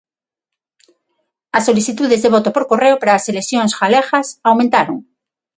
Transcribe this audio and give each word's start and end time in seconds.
As 1.57 1.63
solicitudes 1.69 2.21
de 2.23 2.29
voto 2.35 2.49
por 2.55 2.63
correo 2.71 2.95
para 2.99 3.13
as 3.15 3.27
eleccións 3.31 3.71
galegas 3.81 4.27
aumentaron. 4.49 4.97